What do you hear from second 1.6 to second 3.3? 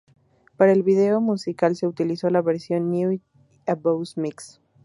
se utilizó la versión "New